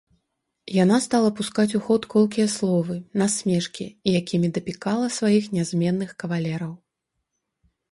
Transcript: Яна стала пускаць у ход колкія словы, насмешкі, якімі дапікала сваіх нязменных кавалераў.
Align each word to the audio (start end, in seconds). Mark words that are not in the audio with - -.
Яна 0.83 0.97
стала 1.05 1.27
пускаць 1.39 1.73
у 1.79 1.81
ход 1.89 2.07
колкія 2.13 2.45
словы, 2.55 2.97
насмешкі, 3.23 3.85
якімі 4.23 4.47
дапікала 4.57 5.13
сваіх 5.21 5.53
нязменных 5.59 6.19
кавалераў. 6.27 6.73